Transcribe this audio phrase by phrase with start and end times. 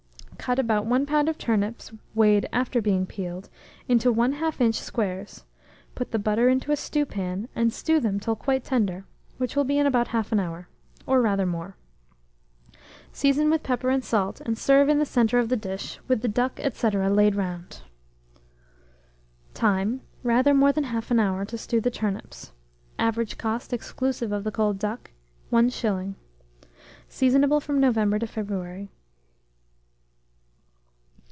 [0.37, 1.29] Cut about 1 lb.
[1.29, 3.47] of turnips, weighed after being peeled,
[3.87, 5.45] into 1/2 inch squares,
[5.93, 9.05] put the butter into a stewpan, and stew them till quite tender,
[9.37, 10.67] which will be in about 1/2 hour,
[11.05, 11.75] or rather more;
[13.11, 16.27] season with pepper and salt, and serve in the centre of the dish, with the
[16.27, 16.89] duck, &c.
[16.89, 17.83] laid round.
[19.53, 20.01] Time.
[20.23, 22.51] Rather more than 1/2 hour to stew the turnips.
[22.97, 25.11] Average cost, exclusive of the cold duck,
[25.53, 26.15] 1s.
[27.07, 28.89] Seasonable from November to February.